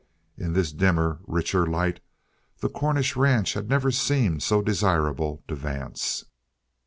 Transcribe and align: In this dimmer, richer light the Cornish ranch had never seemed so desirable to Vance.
In 0.35 0.53
this 0.53 0.71
dimmer, 0.71 1.19
richer 1.27 1.67
light 1.67 1.99
the 2.57 2.69
Cornish 2.69 3.15
ranch 3.15 3.53
had 3.53 3.69
never 3.69 3.91
seemed 3.91 4.41
so 4.41 4.59
desirable 4.63 5.43
to 5.47 5.53
Vance. 5.53 6.25